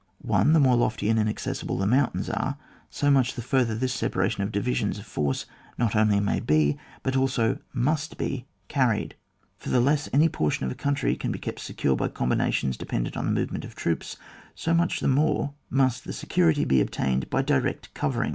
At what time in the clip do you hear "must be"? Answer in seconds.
7.71-8.45